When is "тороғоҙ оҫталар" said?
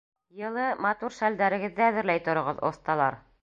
2.29-3.21